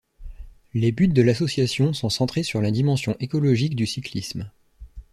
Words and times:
Les 0.73 0.91
buts 0.91 1.09
de 1.09 1.21
l'association 1.21 1.93
sont 1.93 2.09
centrés 2.09 2.41
sur 2.41 2.59
la 2.59 2.71
dimension 2.71 3.15
écologique 3.19 3.75
du 3.75 3.85
cyclisme. 3.85 4.49